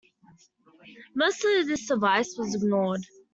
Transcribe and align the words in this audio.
Most 1.15 1.45
of 1.45 1.67
this 1.67 1.91
advice 1.91 2.35
was 2.35 2.55
ignored. 2.55 3.05